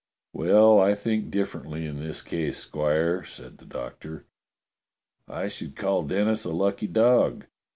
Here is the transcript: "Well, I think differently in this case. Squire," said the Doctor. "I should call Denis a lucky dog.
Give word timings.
"Well, 0.33 0.79
I 0.79 0.95
think 0.95 1.29
differently 1.29 1.85
in 1.85 1.99
this 1.99 2.23
case. 2.23 2.57
Squire," 2.57 3.23
said 3.23 3.59
the 3.59 3.67
Doctor. 3.67 4.25
"I 5.27 5.47
should 5.47 5.75
call 5.75 6.01
Denis 6.01 6.43
a 6.43 6.49
lucky 6.49 6.87
dog. 6.87 7.45